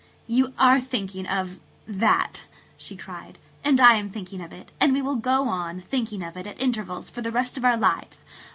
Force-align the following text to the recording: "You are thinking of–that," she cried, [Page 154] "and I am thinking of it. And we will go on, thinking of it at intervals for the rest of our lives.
"You 0.25 0.53
are 0.57 0.79
thinking 0.79 1.27
of–that," 1.27 2.45
she 2.75 2.97
cried, 2.97 3.37
[Page 3.37 3.43
154] 3.65 3.69
"and 3.69 3.79
I 3.79 3.93
am 3.99 4.09
thinking 4.09 4.41
of 4.41 4.51
it. 4.51 4.71
And 4.79 4.93
we 4.93 5.01
will 5.03 5.15
go 5.17 5.47
on, 5.47 5.79
thinking 5.79 6.23
of 6.23 6.35
it 6.35 6.47
at 6.47 6.59
intervals 6.59 7.11
for 7.11 7.21
the 7.21 7.29
rest 7.31 7.55
of 7.55 7.63
our 7.63 7.77
lives. 7.77 8.25